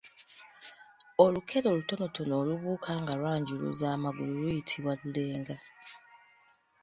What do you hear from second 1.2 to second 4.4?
Olukere olutononotono olubuuka nga lwanjuluza amagulu